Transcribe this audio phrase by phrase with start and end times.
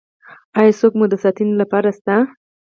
[0.59, 2.15] ایا څوک مو د ساتنې لپاره شته؟